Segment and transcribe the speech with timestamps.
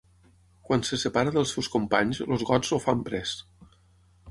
[0.69, 3.37] Quan se separa dels seus companys, els gots el fan pres.